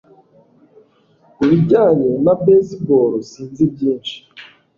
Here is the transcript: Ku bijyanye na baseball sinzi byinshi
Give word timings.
Ku 1.35 1.41
bijyanye 1.49 2.09
na 2.25 2.33
baseball 2.43 3.13
sinzi 3.29 3.63
byinshi 3.73 4.15